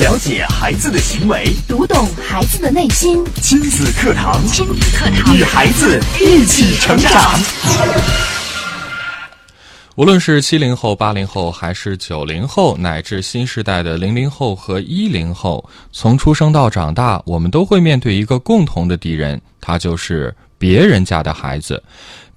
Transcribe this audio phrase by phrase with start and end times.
[0.00, 3.24] 了解孩子的行为，读懂孩子的内心。
[3.42, 7.10] 亲子课堂，亲子课堂，与孩子一起成长。
[9.96, 21.82] 无论是七零后、八零后，还是九零后，乃至新时代的零零后和一零后，从出生到长大，我们都会面对一个共同的敌人，他就是别人家的孩子。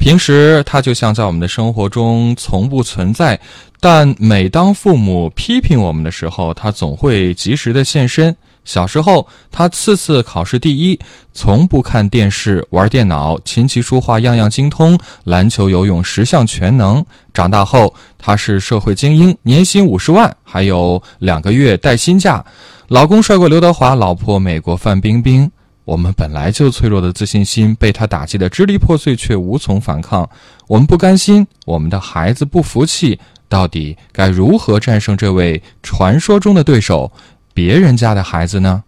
[0.01, 3.39] 平时他就像在我们的生活中从不存在，
[3.79, 8.35] 但每当父母批评我们的时候，他总会及时的现身。
[8.65, 10.99] 小时候，他次次考试第一，
[11.33, 17.05] 从不看电视、玩电脑，琴棋书画样样精通，篮球、游泳十项全能。
[17.31, 22.43] 长大后，他是社会精英，年薪五十万，还有两个月带薪假。
[22.87, 25.51] 老公帅过刘德华，老婆美国范冰冰。
[25.91, 30.29] 我们本来就脆弱的自信心被他打击得支离破碎，却无从反抗。
[30.69, 33.19] 我们不甘心，我们的孩子不服气，
[33.49, 37.11] 到底该如何战胜这位传说中的对手？
[37.53, 38.81] 别人家的孩子呢？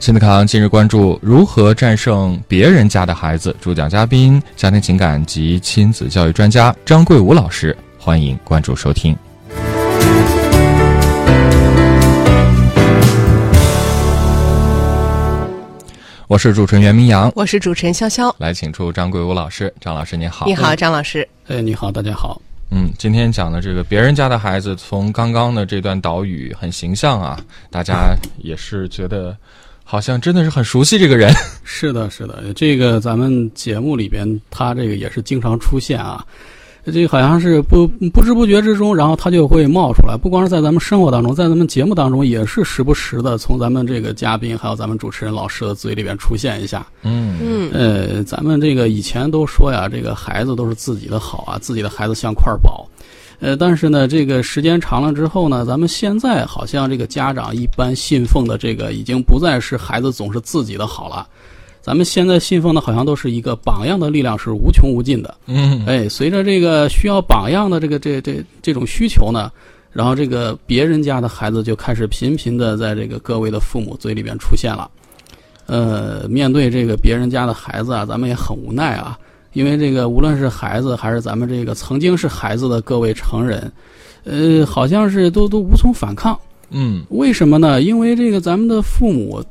[0.00, 3.54] 亲子课堂今日关注如何战胜别人家的孩子。
[3.60, 7.76] 主讲嘉宾：家庭情感及亲子教育专家张桂武老师。
[7.96, 9.16] 欢迎关注收听。
[16.30, 18.32] 我是主持人袁明阳，我是主持人潇潇。
[18.38, 19.74] 来，请出张桂武老师。
[19.80, 20.46] 张老师，你好。
[20.46, 21.28] 你好，张老师。
[21.48, 22.40] 哎，你好，大家好。
[22.70, 29.36] 嗯，今天讲的这个别人家的孩子，从刚刚的这段岛屿很形象啊，大家也是觉得
[29.82, 31.34] 好像真的是很熟悉这个人。
[31.66, 36.24] 是的，是的，这个咱们节目里边他这个也是经常出现啊。
[36.86, 40.16] 这个好像是不不知不觉之中，然后他就会冒出来。
[40.16, 46.86] 不光是在咱们生活当中，在咱们节目当中，也是时不时的从咱们这个嘉宾还有咱们主持人老师的嘴里边出现一下。
[47.02, 52.86] 嗯嗯，呃，咱们这个以前都说呀，这个孩子都是自己的好啊，自己的孩子像块宝。
[53.40, 61.26] 呃，但是呢，这个时间长了之后呢，咱们现在好像这个家长一般信奉的这个已经不再是孩子总是自己的好了。
[61.82, 69.50] 咱们现在信奉的好像都是一个榜样的力量是无穷无尽的，嗯，哎，随着这个需要榜样的这个这这这种需求呢，
[69.90, 74.90] 然后这个别人家的孩子就开始频频的在这个各位的父母嘴里边出现了，
[75.66, 79.18] 呃，面对这个别人家的孩子啊，咱们也很无奈啊，
[79.54, 83.72] 因为这个无论是孩子还是咱们这个曾经是孩子的各位成人，
[84.24, 87.80] 呃，好像是都都无从反抗，嗯，为什么呢？
[87.80, 89.42] 因为这个咱们的父母。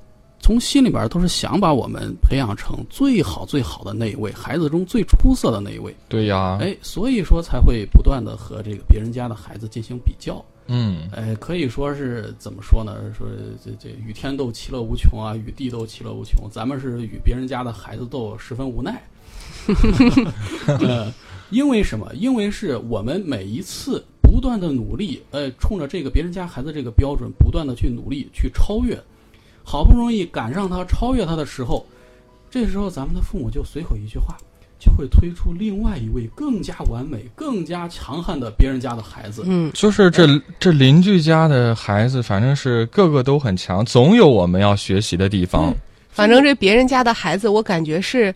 [0.49, 5.95] 从心里边都是想把我们培养成最好最好的那一位，孩子中最出色的那一位。
[6.07, 10.43] 对呀，哎，所以说才会不断的和这个别人家的孩子进行比较。
[10.65, 12.95] 嗯，哎，可以说是怎么说呢？
[13.15, 13.27] 说
[13.63, 16.49] 这这与天斗其乐无穷啊，与地斗其乐无穷。
[16.49, 19.03] 咱们是与别人家的孩子斗，十分无奈。
[20.65, 21.13] 呃，
[21.51, 22.11] 因为什么？
[22.15, 28.99] 因为是我们每一次不断的努力，呃，冲着这个别人家孩子这个标准，不断的去努力去超越。
[29.69, 31.85] 好不容易赶上他超越他的时候，
[32.49, 34.35] 这时候咱们的父母就随口一句话，
[34.79, 39.43] 就会推出另外一位更加完美、更加强悍的别人家的孩子。
[39.45, 40.25] 嗯，就是这
[40.59, 45.71] 这邻居家的孩子，反正是个个都很强，总有我们要学习的地方。
[46.09, 48.33] 反正这别人家的孩子，我感觉是，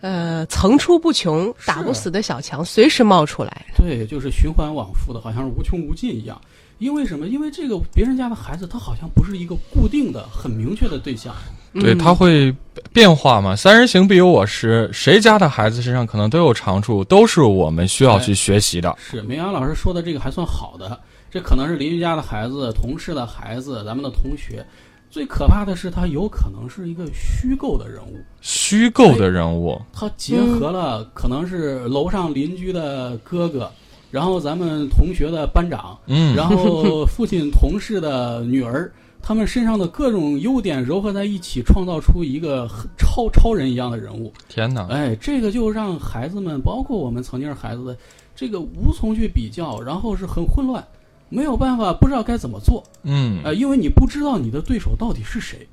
[0.00, 3.66] 呃，层出不穷，打不死的小强，随时冒出来。
[3.76, 6.40] 对，就是循环往复的，好像是无穷无尽一样。
[6.80, 7.28] 因为什么？
[7.28, 11.32] 因为这个别人家的孩子，他好像不是一个固定的、很明确的对象。
[11.74, 12.52] 对，他会
[12.90, 13.54] 变化嘛？
[13.54, 18.96] 三人行必有我师，谁家的孩子身上可能都有长处，都是我们需要去学习的。
[18.98, 20.98] 是明阳老师说的这个还算好的，
[21.30, 24.66] 这可能是邻居家的孩子、同事的孩子、咱们的同学。
[25.10, 28.16] 最可怕的是，他有可能是一个虚构的人物。
[28.40, 33.70] 虚构的人物，他结合了可能是楼上邻居的哥哥。
[34.10, 44.32] 然后咱们同学的班长，嗯，然后父亲同事的女儿，他们身上的各种优点糅合在一起，创造出一个超超人一样的人物。
[44.48, 44.86] 天哪！
[44.88, 47.96] 哎，这个就让孩子们，包括我们曾经是孩子的，
[48.34, 50.84] 这个无从去比较，然后是很混乱，
[51.28, 52.82] 没有办法，不知道该怎么做。
[53.04, 55.68] 嗯，呃，因为你不知道你的对手到底是谁。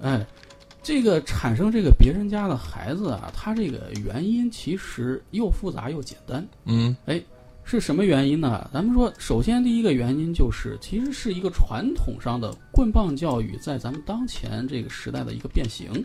[0.00, 0.26] 哎。
[0.88, 6.42] 这个产生这个别人家的孩子啊，他这个原因其实又复杂又简单。
[6.64, 7.22] 嗯，哎，
[7.62, 8.70] 是什么原因呢？
[8.72, 16.02] 咱们说，首先第一个原因就是，其实是一个传统上的棍棒教育在咱们当前这个时代的一个变形。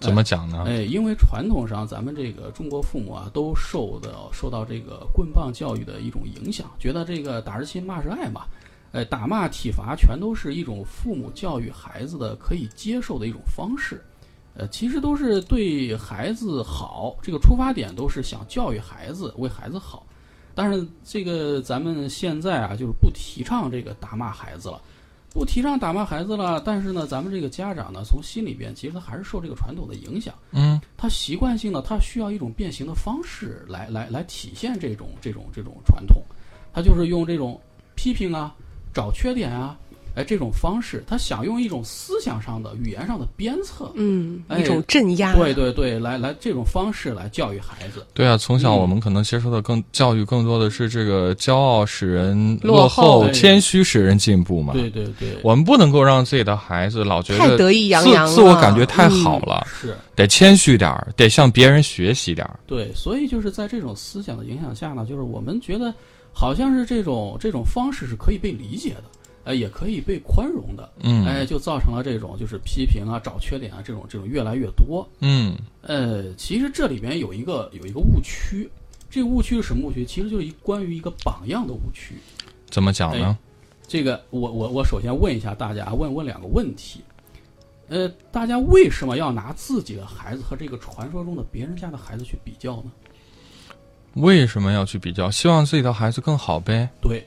[0.00, 0.64] 怎么讲呢？
[0.66, 8.46] 哎，因为传统上咱们这个中国父母啊，都受到受到这个棍棒教育的一种影响，觉得这个打是亲，骂是爱嘛。
[8.92, 14.04] 哎，打骂体罚全都是一种父母教育孩子的可以接受的一种方式，
[14.54, 20.06] 呃，其实都是对孩子好，这个出发点都是想教育孩子，为孩子好。
[20.54, 24.78] 但是这个咱们现在啊，就是不提倡这个打骂孩子了，
[25.30, 26.60] 不提倡打骂孩子了。
[26.60, 36.22] 但是呢，咱们这个家长呢，从心里边其实他还是受这个传统的影响，嗯他习惯性的他需要一种变形的方式来来来体现这种这种这种传统，
[36.74, 37.58] 他就是用这种
[37.94, 38.54] 批评啊、
[38.92, 39.76] 找缺点啊，
[40.14, 45.32] 哎这种方式，他想用一种思想上的、语言上的鞭策，嗯，哎一种镇压。
[45.34, 48.06] 对对对，来来这种方式来教育孩子。
[48.12, 54.74] 对啊，从小嗯我们可能接受的更教育更多的是这个骄傲使人落后，后谦虚使人进步嘛。
[54.74, 62.60] 对对对，我们不能够让自己的孩子老觉得太得意洋自自我感觉太好了，是得谦虚点儿，得向别人学习点儿。
[62.66, 65.94] 对，所以就是在这种思想的影响下呢，就是我们觉得
[66.32, 69.04] 好像是这种这种方式是可以被理解的，
[69.44, 75.08] 哎，也可以被宽容的，嗯哎，就造成了这种就是批评啊、找缺点啊这种这种越来越多。
[75.20, 78.70] 嗯呃，其实这里边有一个有一个误区，
[79.10, 80.04] 这个误区是什么误区？
[80.04, 82.14] 其实就是一关于一个榜样的误区。
[82.70, 83.36] 怎么讲呢？
[83.86, 87.00] 这个我我我首先问一下大家，问问两个问题。
[87.88, 92.90] 呃，大家为什么要拿自己的孩子和这个传说中的别人家的孩子去比较呢？
[94.14, 95.30] 为什么要去比较？
[95.30, 96.88] 希望自己的孩子更好呗。
[97.00, 97.26] 对，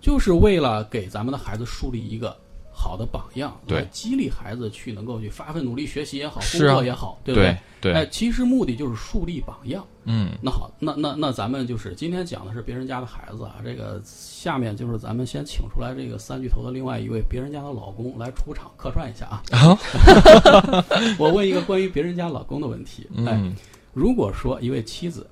[0.00, 2.36] 就是为了给咱们的孩子树立一个
[2.72, 9.84] 好的榜样，对激励孩子去能够去发奋努力学习也好，工是啊作也好，对不对对，哎，其实目的就是树立榜样。
[10.04, 19.42] 嗯那好，那那那咱们就是今天讲的是别人家的孩子啊，这个下面就是咱们先请出来这个三巨头的另外一位别人家的老公来出场客串一下啊。
[19.54, 20.84] 啊，
[21.18, 23.54] 我问一个关于别人家老公的问题，哎，嗯
[23.92, 25.24] 如果说一位妻子，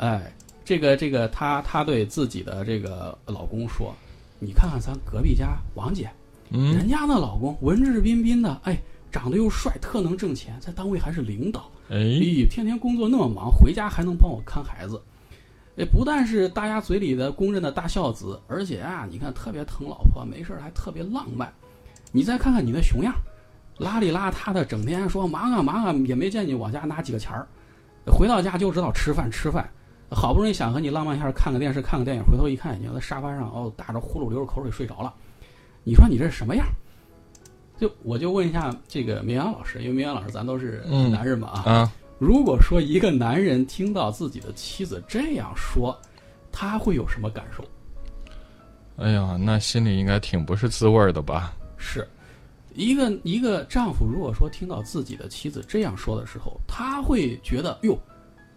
[0.00, 0.32] 哎，
[0.64, 3.94] 这个这个她她对自己的这个老公说，
[4.38, 6.10] 你看看咱隔壁家王姐，
[6.48, 8.78] 嗯人家那老公文质彬彬的，哎，
[9.12, 11.70] 长得又帅，特能挣钱，在单位还是领导。
[11.90, 11.98] 哎，
[12.48, 14.98] 天天工作那么忙，回家还能帮我看孩子，
[15.76, 21.52] 哎，不但是大家嘴里的公认的大孝子，而且啊，你看特别疼老婆，没事儿还特别浪漫。
[22.10, 23.14] 你再看看你那熊样，
[23.78, 27.46] 邋里邋遢的，整天说忙啊忙啊，也没见你往家拿几个钱儿，
[28.06, 29.70] 回到家就知道吃饭吃饭。
[30.10, 35.14] 好不容易想和你浪漫一下，看个电视，看个电影，回头一看，已经在沙发上哦打着呼噜流着口水睡着了。
[35.84, 36.66] 你说你这是什么样？
[37.78, 45.98] 就我就问一下这个明阳老师，因为明阳老师咱都是嗯男人嘛啊，啊，如果说一个男人听到自己的妻子这样说，
[46.52, 47.64] 他会有什么感受？
[48.96, 51.54] 哎呀，那心里应该挺不是滋味儿的吧？
[51.78, 52.06] 是
[52.74, 57.98] 一个一个丈夫，如果说听到自己的妻子这样说的时候，他会觉得哟，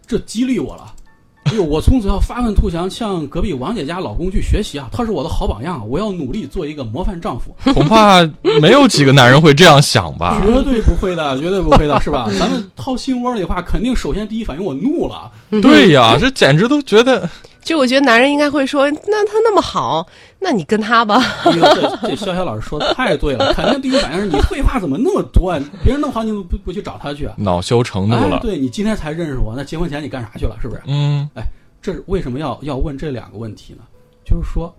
[0.06, 0.94] 这激励我了。
[1.44, 4.88] 哎呦，我从此要发愤图强，向隔壁王姐家老公去学习啊！
[4.90, 5.84] 他是我的好榜样啊！
[5.84, 7.54] 我要努力做一个模范丈夫。
[7.72, 8.22] 恐怕
[8.60, 10.40] 没有几个男人会这样想吧？
[10.44, 12.28] 绝对不会的，绝对不会的，是吧？
[12.38, 15.30] 咱们掏心窝里话，肯定首先第一反应我怒了。
[15.60, 17.28] 对呀，这简直都觉得
[17.62, 20.06] 就我觉得男人应该会说，那他那么好，
[20.44, 21.18] 那你跟他吧。
[21.42, 25.58] 这这潇潇老师说的太对了，肯定第一反应是你废话怎么那么多啊？
[25.82, 27.34] 别人弄好你怎么不不去找他去啊？
[27.38, 28.40] 恼羞成怒哎，了。
[28.40, 30.58] 对你今天才认识我，那结婚前你干啥去了？
[30.60, 30.82] 是不是？
[30.86, 31.42] 嗯哎
[31.80, 33.80] 这是为什么要要问这两个问题呢？
[34.24, 34.74] 就是说，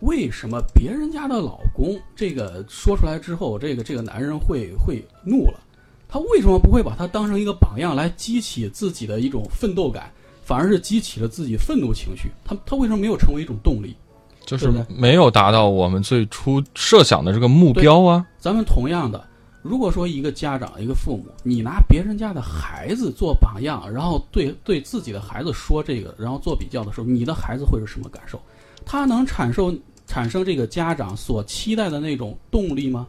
[0.00, 5.60] 为什么别人家的老公这个说出来之后，这个这个男人会会怒了？
[6.08, 10.10] 他为什么不会把他当成一个榜样来激起自己的一种奋斗感，
[10.44, 12.30] 反而是激起了自己愤怒情绪？
[12.44, 13.96] 他他为什么没有成为一种动力？
[14.44, 18.26] 就是没有达到我们最初设想的这个目标啊。
[18.38, 19.24] 咱们同样的，
[19.62, 28.40] 如果说一个家长、一个父母，你拿别人家的孩子做榜样，然后对对自己的孩子说这个，然后做比较的时候，你的孩子会是什么感受？
[28.84, 33.06] 他能产生产生这个家长所期待的那种动力吗？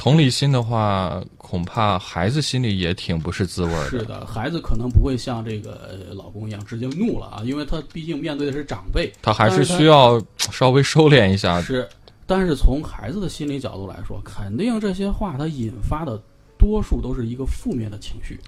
[0.00, 3.90] 同理心的话，恐怕孩子心里也挺不是滋味儿的。
[3.90, 11.60] 是的，孩子可能不会像这个呃老公一样直接怒了啊，因为他毕竟面对的是长辈，他还是需要稍微收敛一下。
[11.60, 11.86] 是，
[12.26, 16.18] 但是从孩子的心理角度来说，肯定这些话他引发的
[16.56, 18.40] 多数都是一个负面的情绪，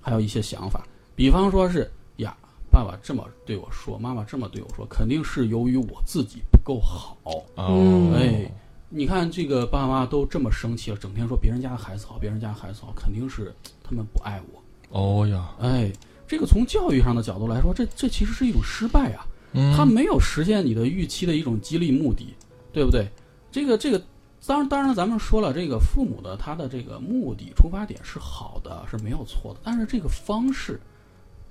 [0.00, 2.36] 还有一些想法，比方说是呀，
[2.72, 7.16] 爸爸这么对我说，妈妈这么对我说，肯定是由于我自己不够好。
[7.54, 8.52] 哦，哎，
[8.90, 13.54] 你看这个爸爸妈妈都这么生气了，整天说别人家的孩子好，别人家的孩子好，肯定是
[13.84, 14.62] 他们不爱我。
[14.98, 15.92] 哦呀，哎，
[16.26, 19.26] 这个从教育上的角度来说，这这其实是一种失败啊。
[19.52, 22.34] 嗯，他没有实现你的预期的一种激励目的，
[22.72, 23.06] 对不对？
[23.52, 24.02] 这个这个，
[24.46, 30.80] 当然当然，咱们说了，这个父母的他的这个目的出发点是好的，是没有错的，但是这个方式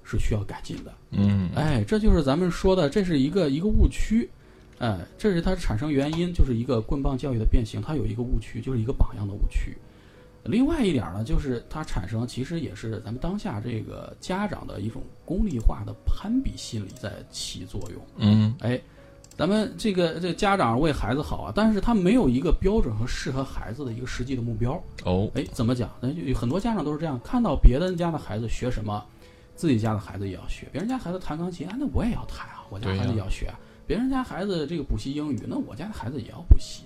[0.03, 0.91] 是需要改进的。
[1.11, 4.27] 嗯，哎，这就是咱们说的，这是一个一个误区。
[4.79, 9.75] 哎，这是它产生原因，就是一个棍棒教育的变形，它有一个误区，就是一个榜样的误区。
[10.43, 18.01] 另外一点呢，就是它产生其实也是咱们当下这个家长的一种功利化的攀比心理在起作用。
[18.15, 18.79] 嗯哎，
[19.35, 24.81] 咱们这个这家长为孩子好啊，但是他没有一个标准和适合孩子的一个实际的目标。
[25.03, 25.89] 哦，哎，怎么讲？
[25.99, 29.03] 那有很多家长都是这样，看到别人家的孩子学什么，
[29.53, 30.65] 自己家的孩子也要学。
[30.71, 33.59] 别人家孩子弹钢琴，啊，那我也要弹啊，我家孩子也要学啊。
[33.87, 36.83] 别人家孩子这个补习英语，那我家的孩子也要补习。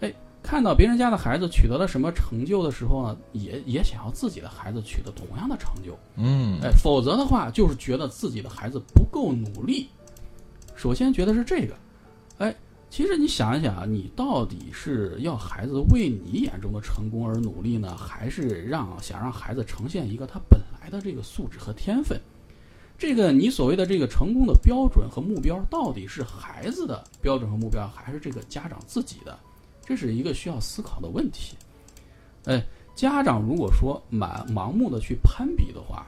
[0.00, 0.10] 哎，
[0.42, 5.96] 看到别人家的孩子取得了什么成就的时候呢，也也想要自己的孩子取得同样的成就。
[6.16, 9.88] 嗯哎，否则的话就是觉得自己的孩子不够努力。
[10.74, 11.76] 首先觉得是这个，
[12.38, 12.56] 哎，
[12.88, 22.18] 其实你想一想啊，你到底是要孩子为你眼中的成功而努力呢，还是让想让孩子呈现一个他本来的这个素质和天分？
[23.00, 29.38] 这个你所谓的这个成功的标准和目标，到底是孩子的标准和目标，还是这个家长自己的？
[29.86, 31.56] 这是一个需要思考的问题。
[32.44, 32.62] 哎，
[32.94, 36.06] 家长如果说满盲目的去攀比的话，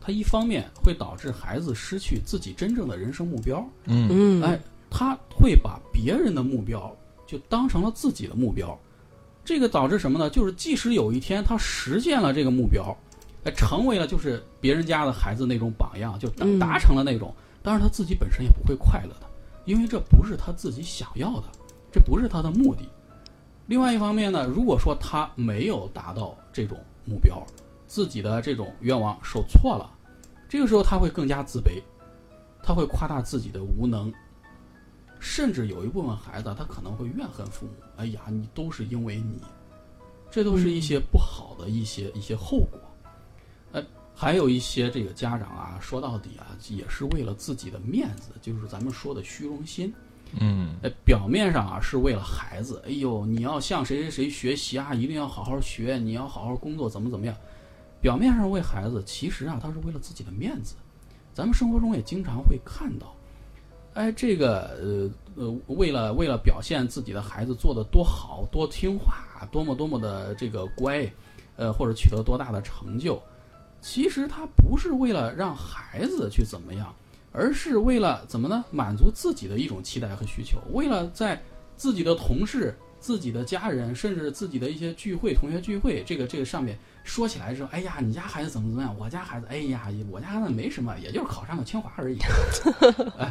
[0.00, 4.56] 他一方面会导致孩子失去自己真正的人生目标，嗯嗯，哎，
[4.88, 8.78] 他会把别人的目标就当成了自己的目标，
[9.44, 10.30] 这个导致什么呢？
[10.30, 13.07] 就是即使有一天他实现了这个目标，哎，
[13.54, 19.26] 成为了就是别人家的孩子那种榜样，就达嗯达成了那种，当然他自己本身也不会快乐的，
[19.64, 21.44] 因为这不是他自己想要的，
[21.90, 22.82] 这不是他的目的。
[23.66, 27.42] 另外一方面呢，如果说他没有达到这种目标，
[27.86, 29.90] 自己的这种愿望受挫了，
[30.48, 31.82] 这个时候他会更加自卑，
[32.62, 34.12] 他会夸大自己的无能，
[35.20, 39.42] 甚至有一部分孩子他可能会怨恨父母，哎呀，你都是因为你，
[40.30, 42.80] 这都是一些不好的一些一些后果。
[44.18, 49.94] 呃，还有一些这个家长啊，说到底啊，也是为了自己的面子，就是咱们说的虚荣心。
[50.38, 57.34] 嗯哎，表面上啊是为了孩子，哎呦，你要向谁谁谁学习啊，一定要好好学，你要好好工作，怎么怎么样。
[58.00, 60.74] 表面上为孩子，其实啊他是为了自己的面子。
[61.32, 63.14] 咱们生活中也经常会看到，
[63.94, 71.10] 哎，这个呃呃，为了为了表现自己的孩子做的多好、多听话、多么多么的这个乖，
[71.56, 73.20] 呃，或者取得多大的成就，
[73.80, 76.94] 其实他不是为了让孩子去怎么样。
[77.30, 78.64] 而是为了怎么呢？
[78.70, 81.40] 满足自己的一种期待和需求，为了在
[81.76, 88.96] 自己的同事、自己的家人，甚至自己的一些聚会、同学聚会，这个这个上面说起来说，哎呀，你家孩子怎么怎么样？
[88.98, 92.18] 我家孩子，哎呀，我家孩子没什么，也就是考上了清华而已。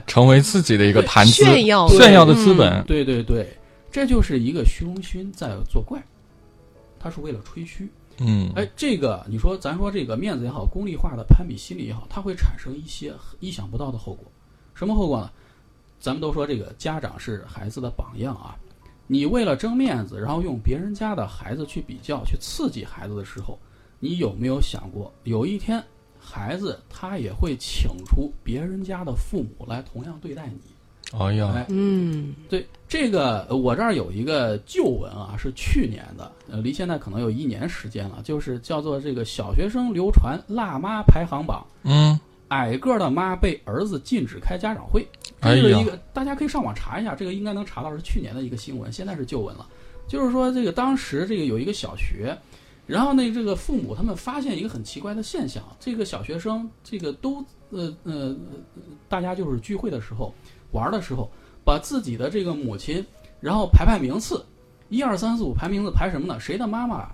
[0.05, 2.81] 成为自己的一个谈资炫耀炫耀的资本。
[2.85, 3.57] 对对对，
[3.91, 6.01] 这就是一个虚荣心在作怪，
[6.99, 7.89] 他是为了吹嘘。
[8.19, 14.25] 嗯哎，这个你说，咱说这个面子也好，功利化的攀比心理也好，它会产生一些意想不到的后果。
[14.73, 15.29] 什么后果呢？
[15.99, 18.55] 咱们都说这个家长是孩子的榜样啊，
[19.07, 23.57] 你为了争面子，然后用别人家的孩子去比较、去刺激孩子的时候，
[23.99, 25.83] 你有没有想过，有一天
[26.19, 30.59] 孩子他也会请出别人家的父母来同样对待你？
[31.17, 31.51] 哎呀。
[31.55, 32.33] 哎，嗯。
[32.49, 42.19] 对这个，呃我这儿有一个旧闻啊，是去年的，呃，离现在可能有一年时间了，就是叫做这个小学生流传辣妈排行榜，嗯。
[42.49, 45.05] 矮个儿的妈被儿子禁止开家长会，
[45.41, 45.61] 哎呀。
[45.61, 49.67] 这是一个大家可以上网查一下，这个应该能查到是去年的一个新闻，现在是旧闻了。
[50.07, 52.37] 就是说这个当时这个有一个小学，
[52.85, 58.33] 然后呢这个父母他们发现一个很奇怪的现象，这个小学生这个都呃呃，
[59.09, 60.33] 大家就是聚会的时候
[60.71, 61.29] 玩的时候，
[61.63, 63.05] 把自己的这个母亲，
[63.39, 64.45] 然后排排名次，
[64.89, 66.39] 一二三四五排名次排什么呢？
[66.39, 67.09] 谁的妈妈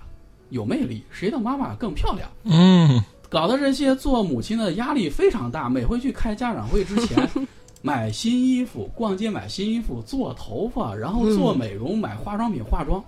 [0.49, 2.29] 有魅力，谁的妈妈更漂亮。
[2.43, 7.27] 嗯搞得这些做母亲的压力非常大，每回去开家长会之前，
[7.81, 13.03] 买新衣服、逛街买新衣服、做头发，然后做美容、买化妆品化妆。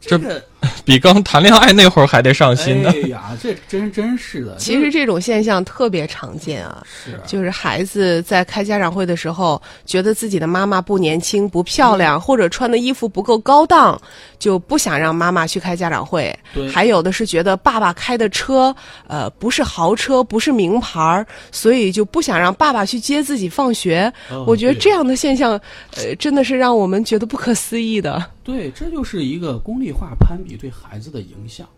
[0.00, 0.42] 这个，
[0.88, 3.08] 比刚谈恋爱那会儿还得上心呢哎。
[3.08, 4.56] 呀，这真真是的。
[4.56, 6.82] 其实这种现象特别常见啊。
[7.04, 14.00] 是啊就是孩子在开家长会的时候，觉得自己的妈妈不年轻、不漂亮，或者穿的衣服不够高档，
[14.38, 16.34] 就不想让妈妈去开家长会。
[16.54, 18.74] 对还有的是觉得爸爸开的车，
[19.06, 24.10] 呃，不是豪车，不是名牌儿，所以就不想让爸爸去接自己放学。
[24.30, 25.52] 哦我觉得这样的现象，
[25.96, 28.24] 呃，真的是让我们觉得不可思议的。
[28.48, 31.68] 对，这就是一个功利化攀比对孩子的影响。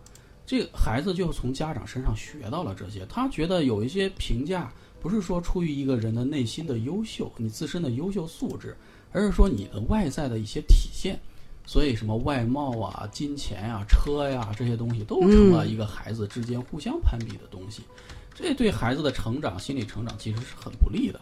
[0.45, 8.73] 这个孩子就从家长身上学到了这些，他觉得有一些评价不是说出于一个人的内心的优秀，你自身的优秀素质，
[9.11, 11.19] 而是说你的外在的一些体现。
[11.65, 17.81] 所以，什么外貌啊、金钱呀、车呀这些东西，都成了一个孩子之间互相攀比的东西。
[18.33, 21.19] 这对孩子的成长、心理成长其实是很不利的。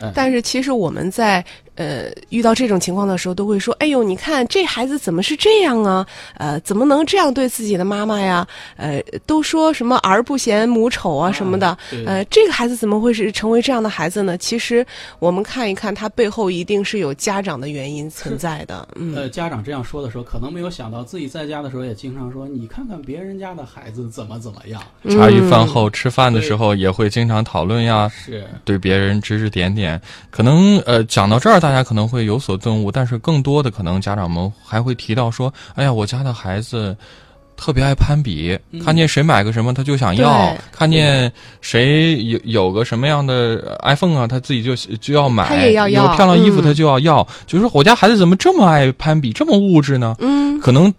[0.00, 6.06] 哎但是其实我们在呃遇到这种情况的时候，都会说：“哎呦，你看这孩子怎么是这样啊？
[6.36, 8.46] 呃，怎么能这样对自己的妈妈呀？
[8.76, 11.76] 呃，都说什么儿不嫌母丑啊什么的。
[11.90, 14.36] 对呃，这个孩子怎么会是成为这样的孩子呢？
[14.38, 14.84] 其实
[15.20, 18.88] 我们看一看，他背后一定是有家长的原因存在的。
[18.96, 24.82] 嗯，呃，家长这样说的时候，可能没有想到自己在家的时候也经常说：“你看看别人家的孩子怎么怎么样。
[25.10, 29.87] 茶余饭后吃饭的时候也会经常讨论呀，是，对别人指指点点。
[30.30, 36.96] 可能呃讲到这儿，大家可能会有所顿悟，但是更多的可能家长们还会提到说：“哎呀，我家的孩子。”
[37.60, 41.28] 特别爱攀比，嗯看见谁买个什么他就想要对，看见
[41.60, 50.14] 谁有有个什么样的 iPhone 啊，他自己就就要买，他也要要有漂亮衣服嗯他就要要，就是说我家孩子怎么这么爱攀比，这么物质呢？
[50.20, 50.94] 嗯，可能，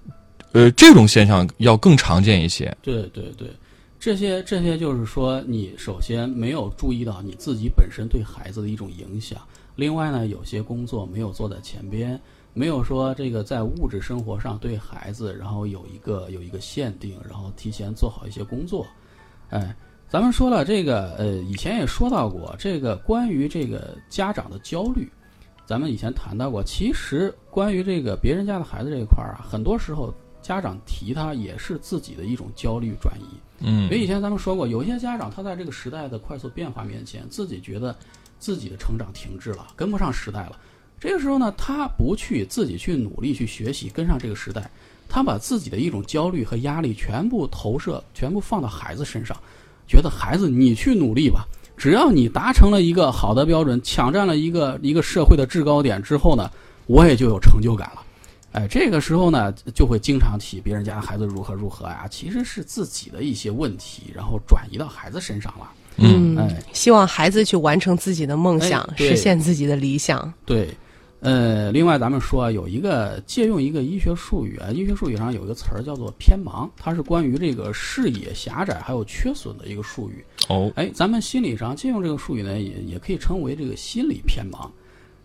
[0.51, 2.65] 呃，这种现象要更常见一些。
[2.81, 3.47] 对对对，
[3.99, 9.37] 这些这些就是说，你首先没有注意到你自己本身对孩子的一种影响，
[9.75, 12.17] 另外呢，有些工作没有做在前边，
[12.53, 18.87] 没有说这个在物质生活上对孩子，然后有一个有一个限定，然后提前做好一些工作。
[19.49, 19.75] 哎，
[20.07, 25.11] 咱们说了这个，呃，以前也说到过这个关于这个家长的焦虑。
[25.65, 30.13] 咱们以前谈到过，其实关于这个别人家的孩子这一块儿啊，很多时候
[30.49, 33.37] 家长提他也是自己的一种焦虑转移。
[33.59, 37.95] 嗯因为以前咱们说过，有一些家长他在这个时代的快速变化面前，自己觉得
[38.39, 40.57] 自己的成长停滞了，跟不上时代了。
[40.99, 44.67] 这个时候呢，他不去自己去努力去学习，跟上这个时代，
[45.07, 49.37] 他把自己的一种焦虑和压力全部投射，全部放到孩子身上，
[49.87, 51.45] 觉得孩子你去努力吧，
[51.77, 56.49] 只要你达成了一个好的标准，抢占了一个一个社会的制高点之后呢，
[56.87, 58.03] 我也就有成就感了。
[58.51, 65.69] 哎，这个时候呢，就会经常提别人家的孩子如何如何呀，其实是自己的一些问题，然后转移到孩子身上了。
[65.97, 70.33] 嗯哎，希望孩子去完成自己的梦想，哎实现自己的理想。
[70.45, 70.69] 对，
[71.19, 80.23] 呃，另外咱们说啊，有一个借用一个医学术语啊，医学术语上有一个词儿叫做偏盲，它是关于这个视野狭窄还有缺损的一个术语。
[80.47, 84.67] 哦，哎，咱们心理上借用这个术语呢，也也可以称为这个心理偏盲。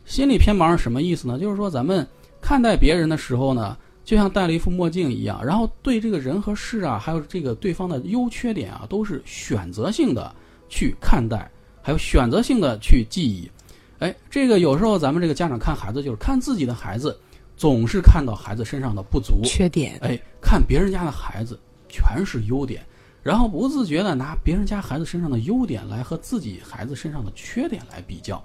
[0.05, 1.39] 心理偏盲是什么意思呢？
[1.39, 2.07] 就是说咱们
[2.45, 3.75] 看待别人的时候呢，
[4.05, 10.31] 就像戴了一副墨镜一样，然后对这个人和事啊，还有这个对方的优缺点啊，都是选择性的
[10.69, 13.51] 去看待，还有选择性的去记忆。
[13.99, 17.19] 哎，这个有时候咱们这个家长看孩子，就是看自己的孩子，
[17.57, 22.85] 总是看到孩子身上的不足，缺点，哎，看别人家的孩子全是优点，
[23.23, 28.45] 然后不自觉的拿别人家孩子身上的优点来和自己孩子身上的缺点来比较，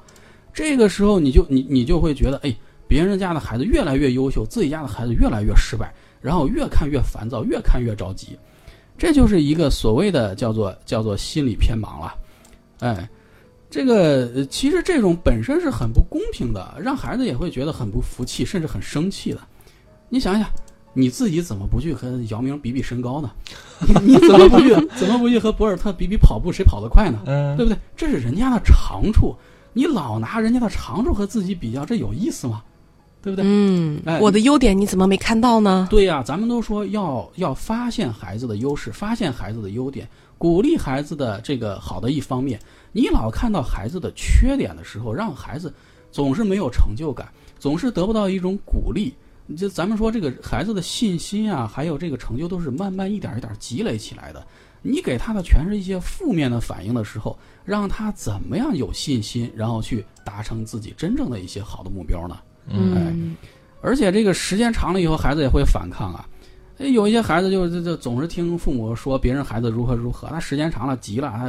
[0.53, 2.55] 这个时候你就你你就会觉得，哎，
[2.89, 8.37] 别人家的孩子越来越优秀，自己家的孩子越来越失败，然后越看越烦躁，越看越着急，
[8.97, 12.13] 这就是一个所谓的叫做叫做心理偏盲了，
[12.79, 13.09] 哎。
[13.71, 19.39] 这个呃其实这种本身是很不公平的，让孩子也会觉得很不服气，甚至很生气的。
[20.09, 20.49] 你想想，
[20.91, 23.29] 你自己怎么不去和姚明比比身高呢？
[23.87, 27.19] 你 你怎么不去怎么不去和博尔特比比跑步谁跑得快呢？
[27.27, 27.77] 嗯对不对？
[27.95, 29.35] 这是人家的长处，
[29.71, 32.63] 你老拿人家的长处和自己比较，这有意思吗？
[33.21, 33.43] 对不对？
[33.45, 35.87] 嗯哎，我的优点你怎么没看到呢？
[35.89, 42.59] 对呀、咱们都说要要发现孩子的优势，发现孩子的优点，鼓励孩子的这个好的一方面。
[42.91, 45.73] 你老看到孩子的缺点的时候，让孩子
[46.11, 47.27] 总是没有成就感，
[47.59, 49.13] 总是得不到一种鼓励。
[49.57, 54.45] 就咱们说这个孩子的信心啊，还有这个成就，都是慢慢一点一点积累起来的。
[54.81, 62.37] 你给他的全是一些负面的反应的时候，让他怎么样有信心，然后去达成自己真正的一些好的目标呢？
[62.71, 63.35] 嗯，
[63.81, 66.25] 而且这个时间长了以后，孩子也会反抗啊。
[66.77, 71.47] 哎有一些孩子就就就总是听父母说别人孩子如何如何，他时间长了急了，他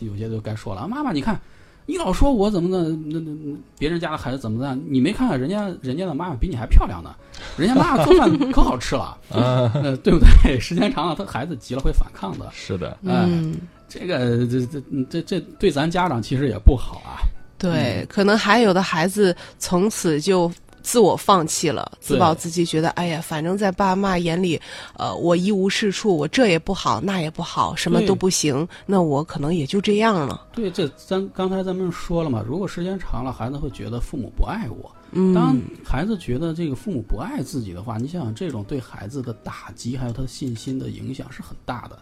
[0.00, 1.40] 有些就该说了，妈妈你看，
[1.86, 4.78] 你老说我怎么的，那那那别人家的孩子怎么的？
[4.86, 7.14] 你没看看人家人家的妈妈比你还漂亮呢，
[7.56, 10.60] 人家妈妈做饭 可好吃了，呃，对不对？
[10.60, 12.46] 时间长了，他孩子急了会反抗的。
[12.52, 13.56] 是的，哎，嗯，
[13.88, 17.24] 这个这这这这对咱家长其实也不好啊。
[17.58, 24.58] 对，可能还有的孩子从此就自我放弃了，自暴自弃，觉得哎呀，反正在爸妈眼里，
[24.96, 30.46] 呃，我一无是处，我这也不好，那也不好，什么都不行，那我可能也就这样了。
[30.52, 34.90] 对，这咱刚才咱们说了嘛，如果时间长了，孩子会觉得父母不爱我。
[35.10, 41.98] 嗯，当孩子觉得这个父母不爱自己的话，你想想这种对孩子的打击，还有他信心的影响是很大的。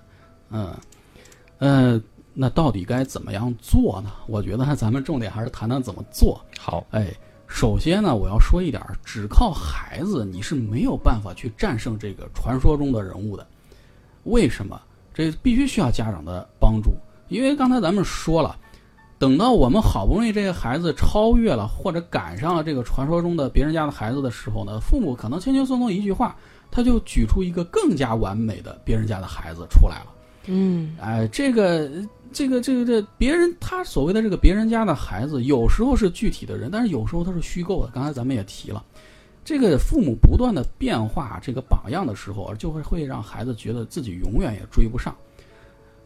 [0.51, 0.75] 嗯，
[1.59, 2.01] 呃，
[2.38, 4.12] 那到底该怎么样做呢？
[4.27, 6.38] 我觉得咱们重点还是谈谈怎么做。
[6.59, 7.11] 好，哎，
[7.46, 13.46] 首先呢，我要说一点儿，只靠孩子你是没有办法去战胜这个传说中的人物的。
[14.25, 14.79] 为什么？
[15.14, 16.90] 这必须需要家长的帮助，
[17.29, 18.55] 因为刚才咱们说了，
[19.18, 26.37] 等到我们好不容易这个孩子超越了或者赶上了这个传说中的别人家的孩子的时候呢，父母可能轻轻松松一句话，
[26.70, 30.12] 他就举出一个更加完美的别人家的孩子出来了。
[30.47, 31.91] 嗯哎，这个
[32.33, 37.91] 这个这个这别人他所谓的这个别人家的孩子，有时候是具体的人，但是有时候他是虚构的。
[37.93, 38.85] 刚才咱们也提了，
[39.45, 45.15] 这个父母不断的变化这个榜样的时候，就会会让孩子觉得自己永远也追不上。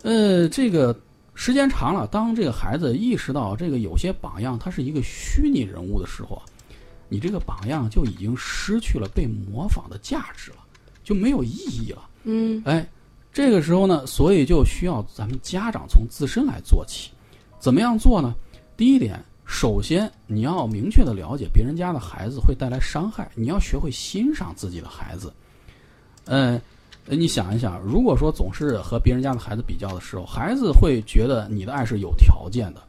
[0.02, 0.98] 呃，这个
[1.34, 6.42] 时间长了，当这个孩子意识到这个有些榜样他是一个虚拟人物的时候啊，
[7.08, 10.58] 你这个榜样就已经失去了被模仿的价值了，
[11.02, 12.08] 就没有意义了。
[12.24, 12.86] 嗯哎，
[13.32, 17.10] 这个时候呢，所以就需要咱们家长从自身来做起。
[17.58, 18.34] 怎么样做呢？
[18.76, 25.32] 第一点，首先你要明确的了解别人家的孩子会带来伤害，你要学会欣赏自己的孩子。
[26.24, 26.60] 呃，
[27.04, 32.82] 你想一想，如果说总是和别人家的孩子比较的时候，孩子会觉得你的爱是有条件的，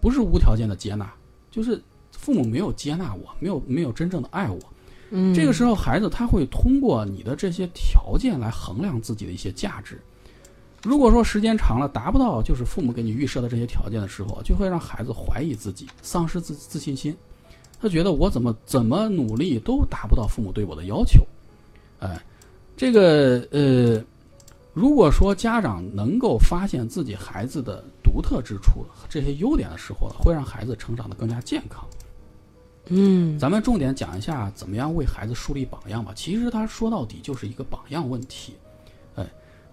[0.00, 1.12] 不是无条件的接纳，
[1.50, 1.82] 就是
[2.12, 4.58] 父母没有接纳我，没有没有真正的爱我。
[5.10, 10.00] 嗯，这个时候，孩子他会通过你的这些条件来衡量自己的一些价值。
[10.82, 17.16] 如果说时间长了达不到就是父母给你预设的这些条件的时候，就会让孩子怀疑自己，丧失自自信心。
[17.80, 21.24] 他觉得我怎么怎么努力都达不到父母对我的要求。
[22.00, 22.20] 哎，
[22.76, 24.02] 这个呃，
[24.72, 31.84] 如果说家长能够发现自己孩子的独特之处、这些优点的时候，会让孩子成长的更加健康。
[32.88, 36.12] 嗯咱们重点讲一下怎么样为孩子树立榜样吧。
[36.14, 38.54] 其实他说到底就是一个榜样问题。
[39.14, 39.26] 哎，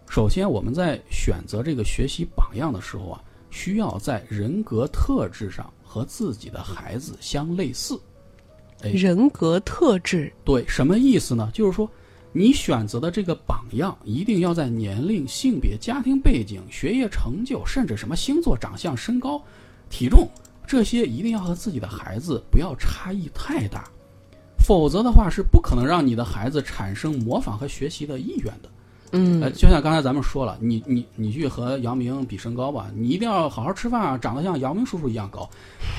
[0.07, 7.99] 首先我们在选择这个学习榜样的时候啊，需要在人格特质上和自己的孩子相类似。
[8.81, 11.49] 哎，人格特质，对，什么意思呢？
[11.53, 11.89] 就是说，
[12.33, 19.41] 你选择的这个榜样一定要在年龄、性别、家庭背景、学业成就，甚至什么星座、长相、身高、
[19.89, 20.27] 体重
[20.67, 23.83] 这些，一定要和自己的孩子不要差异太大，
[24.57, 28.69] 否则的话是不可能让你的孩子产生模仿和学习的意愿的。
[29.11, 35.49] 嗯呃，就像刚才咱们说了，你你你去和姚明比身高吧，你一定要好好吃饭啊，长得像姚明叔叔一样高。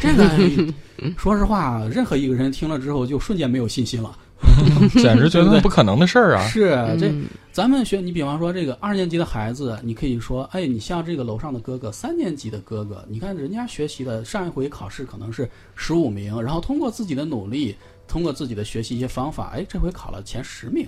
[0.01, 0.29] 这个
[1.17, 4.19] 说实话，任何一个人听了之后就瞬间没有信心了。
[5.01, 6.47] 简直觉得不可能的事儿啊！
[6.49, 17.75] 是这嗯咱们学，你比方说这个二年级的孩子，你可以说，哎，你像这个楼上的哥哥，三年级的哥哥，你看人家学习的上一回考试可能是十五名，然后通过自己的努力，
[18.07, 20.87] 通过自己的学习一些方法，哎，这回考了前十名。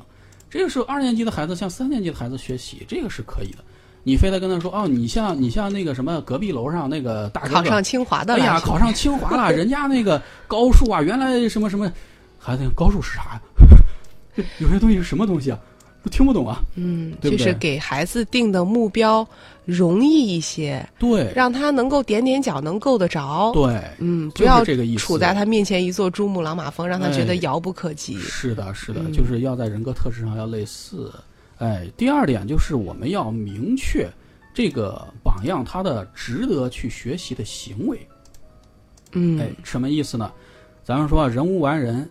[0.50, 3.58] 这个时候二年级的孩子向三年级的孩子学习，这个是可以的。
[4.04, 11.90] 你非得跟他说，哦，你像你像那个什么隔壁楼上那个大哥哥，考上清华的了，哎呀， 考上清华了，人家那个高数啊，原来什么什么，
[12.38, 13.42] 孩子高数是啥呀？
[14.58, 15.58] 有些东西是什么东西啊？
[16.02, 16.62] 都听不懂啊。
[16.76, 19.26] 嗯，对对就是给孩子定的目标
[19.64, 23.50] 容易一些，对，让他能够踮踮脚能够得着。
[23.52, 28.16] 对，嗯，不要这个意思处在他面前一座珠穆朗玛峰，让他觉得哎遥不可及。
[28.18, 31.12] 是的，是的，嗯就是要在人格特质上要类似。
[31.58, 34.08] 哎，第二点就是我们要明确
[34.54, 37.98] 这个榜样他的值得去学习的行为。
[39.12, 40.30] 嗯，哎，什么意思呢？
[40.84, 42.08] 咱们说啊人无完人，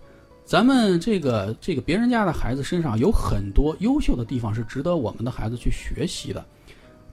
[0.48, 6.44] 咱们这个这个别人家的孩子身上有很多优秀的地方是值得我们的孩子去学习的，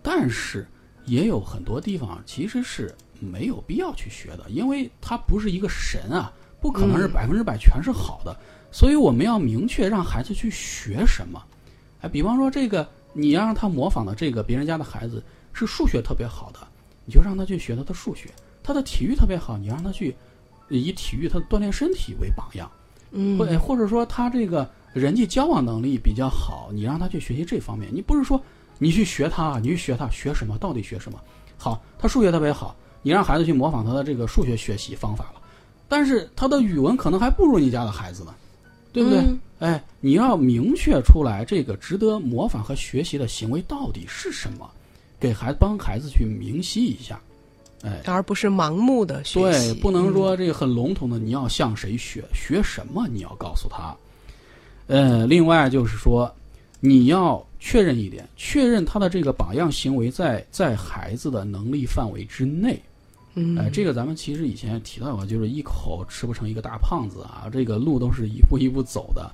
[0.01, 0.65] 但是
[1.05, 8.39] 也有很多地方其实是没有必要去学的，因为他不是一个神啊，不可能是嗯百分之百全是好的，
[8.71, 11.43] 所以我们要明确让孩子去学什么。
[12.03, 15.21] 哎，比方说这个，你要让他模仿的这个别人家的孩子
[15.53, 16.61] 是数学特别好的，
[17.05, 18.29] 你就让他去学他的数学；
[18.63, 20.15] 他的体育特别好，你让他去
[20.69, 22.71] 以体育他锻炼身体为榜样。
[23.15, 27.89] 嗯或或者说他这个人际交往能力比较好，你让他去学习这方面。
[27.93, 28.39] 你不是说
[28.79, 30.59] 你去学他，你去学他学什么？
[30.59, 31.19] 到底学什么？
[31.57, 35.41] 好，他数学特别好，你让孩子去模仿他的这个数学学习方法了，
[35.89, 38.35] 但是他的语文可能还不如你家的孩子呢，
[38.93, 39.21] 对不对？
[39.21, 44.69] 嗯哎，你要明确出来这个值得模仿和学习的行为到底是什么，
[45.19, 47.19] 给孩子帮孩子去明晰一下。
[47.85, 49.75] 哎，而不是盲目的学习。
[49.75, 53.95] 对，不能嗯说这个很笼统的，你要向谁学，学什么你要告诉他。
[54.87, 56.35] 呃，另外就是说，
[56.81, 62.81] 你要确认一点，确认他的这个榜样行为在在孩子的能力范围之内。
[63.35, 69.31] 嗯，哎，这个咱们其实以前也提到过，就是一口吃不成一个大胖子啊，这个路都是一步一步走的。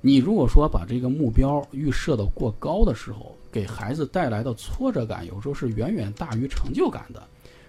[0.00, 7.22] 你如果说把这个目标预设的过高的时候，给孩子带来的挫折感，有时候是远远大于成就感的，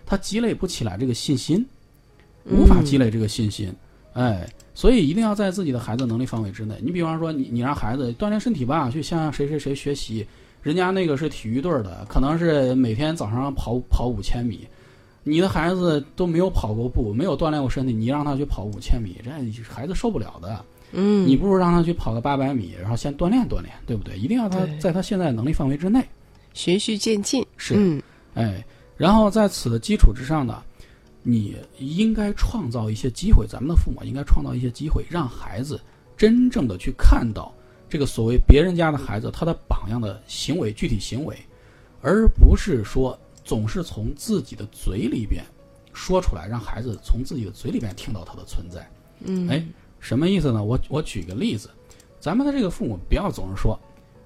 [0.07, 1.63] 他积累不起来这个信心，
[2.45, 3.71] 无法积累这个信心。
[4.13, 6.75] 哎，所以一定要在自己的孩子能力范围之内。
[6.81, 10.25] 你比方说你，你让孩子锻炼身体吧，去向谁谁谁学习，
[10.63, 14.67] 人家那个是体育队的，可能是每天早上跑跑五千米，
[15.23, 19.29] 你的孩子都没有跑过步，没有锻炼过身体，你让他去跑五千米，这
[19.63, 20.65] 孩子受不了的。
[20.93, 24.17] 嗯，你不如让他去跑个八百米，然后先锻炼锻炼，对不对？
[24.17, 26.01] 一定要他在他现在能力范围之内。
[26.53, 27.45] 循序渐进。
[27.57, 28.01] 是嗯
[28.33, 28.65] 哎，
[28.97, 30.63] 然后在此的基础之上呢，
[31.23, 35.79] 你应该创造一些机会，咱们的父母应该创造一些机会，让孩子
[36.17, 37.53] 真正的去看到
[37.87, 41.37] 这个所谓别人家的孩子他的榜样的行为，具体行为，
[42.01, 45.43] 而不是说总是从自己的嘴里边
[45.93, 48.89] 说出来，让孩子从自己的嘴里边听到他的存在。
[49.19, 49.65] 嗯，哎，
[49.99, 50.63] 什么意思呢？
[50.63, 51.69] 我我举个例子，
[52.19, 53.79] 咱们的这个父母不要总是说，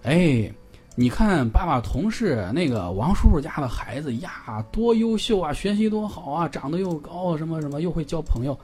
[0.04, 0.52] 哎，
[0.96, 8.58] 你看爸爸同事那个王叔叔家的孩子呀，多优秀啊，学习多好啊，长得又高，什么什么又会交朋友，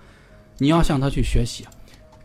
[0.58, 1.66] 你要向他去学习。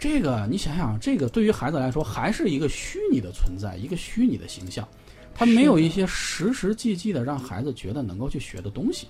[0.01, 4.87] 这个你想想，这个对于孩子来说还是一个虚拟的存在，一个虚拟的形象，
[5.33, 9.07] 他没有一些实实际际的让孩子觉得能够去学的东西。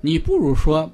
[0.00, 0.88] 你不如说，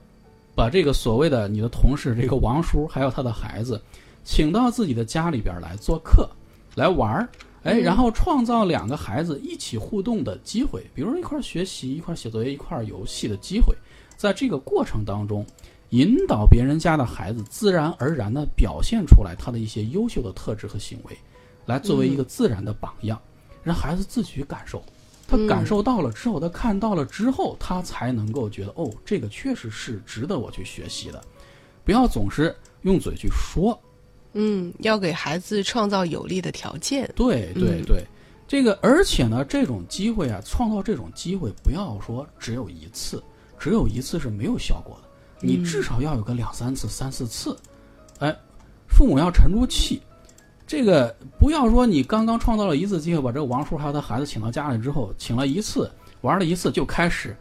[0.55, 3.79] 把这个所谓的你的同事这个王叔还有他的孩子，
[4.25, 6.27] 请到自己的家里边来做客，
[6.75, 7.29] 来玩儿，
[7.62, 13.75] 哎，嗯然后创造两个孩子一起互动的机会，比如一块儿学习、一块儿写作业、一块儿游戏的机会，
[14.16, 15.44] 在这个过程当中，
[15.90, 21.16] 引导别人家的孩子自然而然的表现出来他的一些优秀的特质和行为，
[21.66, 23.21] 来作为一个自然的榜样，
[23.62, 24.83] 让孩子自己去感受。
[25.31, 31.23] 他感受到了之后，他看到了之后，他才能够觉得哦，这个确实是值得我去学习的。
[31.85, 33.79] 不要总是用嘴去说，
[34.33, 37.11] 嗯，要给孩子创造有利的条件。
[37.14, 37.85] 对对嗯。
[37.87, 38.05] 对，
[38.47, 43.23] 这个而且呢，这种机会啊，创造这种机会，不要说只有一次，
[43.59, 47.57] 只有一次是没有效果的，你至少要有个两三次、三四次，
[48.21, 48.35] 哎，
[48.87, 50.01] 父母要沉住气。
[50.67, 57.35] 这个不要说你刚刚创造了一次机会，把这个王叔还有他孩子请到家里之后，请了一次，玩了一次，就开始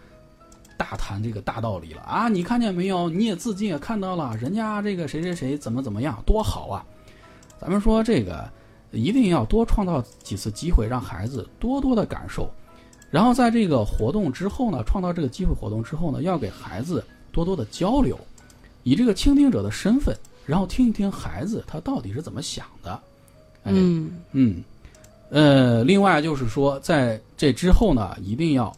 [0.78, 2.30] 大谈这个大道理了啊！
[2.30, 3.10] 你看见没有？
[3.10, 6.86] 你也自己也看到了，人家这个谁谁谁怎么怎么样，多好啊！
[7.60, 8.48] 咱们说这个
[8.92, 12.50] 一定要多创造几次机会，让孩子多多的感受。
[13.10, 18.20] 然后在这个活动之后呢，创造这个机会活动之后呢，要给孩子多多的交流，
[18.84, 22.92] 以这个倾听者的身份，然后听一听孩子他到底是怎么想的。
[23.64, 24.64] 哎、嗯嗯，
[25.30, 28.76] 呃，另外就是说，在这之后呢，一定要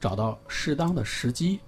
[0.00, 1.58] 找到适当的时机，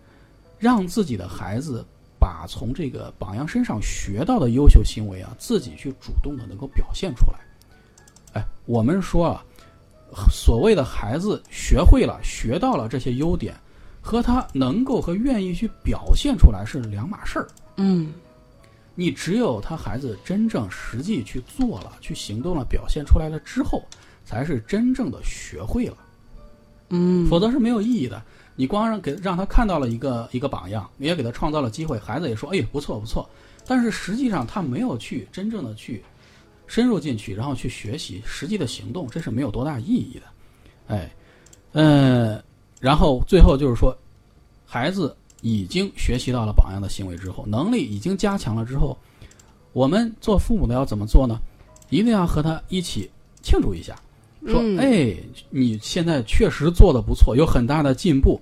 [0.59, 1.85] 让自己的孩子
[2.19, 7.39] 把从这个榜样身上学到的优秀行为啊，自己去主动的能够表现出来。
[8.35, 9.45] 哎，我们说啊，
[10.31, 13.55] 所谓的孩子学会了、学到了这些优点，
[14.01, 17.49] 和他能够和愿意去表现出来是两码事儿。
[17.77, 18.13] 嗯
[18.95, 23.83] 你只有他孩子真正实际去做了、去行动了、表现出来了之后，
[24.27, 25.97] 才是真正的学会了，
[26.91, 28.23] 嗯，否则是没有意义的。
[28.57, 33.29] 你光让给让他看到了一个一个榜样，你也给他创造了机会，孩子也说：“哎，不错不错。”
[33.67, 36.05] 但是实际上他没有去真正的去
[36.67, 40.23] 深入进去，然后去学习实际的行动，这是没有多大意义的。
[40.89, 41.11] 哎，
[41.73, 42.43] 嗯，
[42.81, 43.97] 然后最后就是说，
[44.67, 48.99] 孩子已经学习到了榜样的行为之后，能力已经加强了之后，
[49.73, 51.39] 我们做父母的要怎么做呢？
[51.89, 53.97] 一定要和他一起庆祝一下，
[54.47, 55.15] 说：“嗯哎，
[55.51, 58.41] 你现在确实做的不错，有很大的进步。”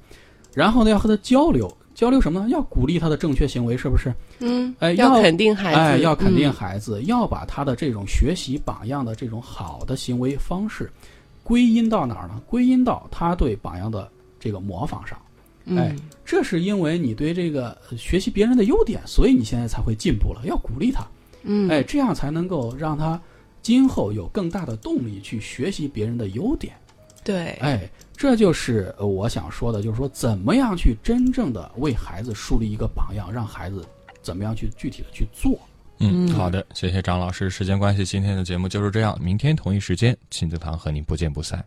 [0.54, 2.48] 然后呢，要和他交流，交流什么呢？
[2.48, 4.12] 要鼓励他的正确行为，是不是？
[4.40, 10.90] 嗯，哎要要肯定孩子，哎，要肯定嗯孩子，要把他的这种学习榜样的这种好的行为方式，
[11.42, 12.40] 归因到哪儿呢？
[12.46, 14.08] 归因到他对榜样的
[14.40, 15.18] 这个模仿上。
[15.76, 20.40] 哎嗯，这是因为你对这个呃学习别人的优点，所以你现在才会进步了。
[20.44, 21.06] 要鼓励他，
[21.42, 23.20] 嗯，哎，这样才能够让他
[23.62, 26.75] 今后有更大的动力去学习别人的优点。
[27.25, 33.85] 对，哎，这就是呃我想说的，就是说怎么样去真正的为孩子树立一个榜样，让孩子
[34.23, 35.59] 怎么样去具体的去做。
[35.99, 37.51] 嗯，嗯好的，谢谢张老师。
[37.51, 39.18] 时间关系，今天的节目就是这样。
[39.21, 41.62] 明天同一时间，亲子堂和您不见不散。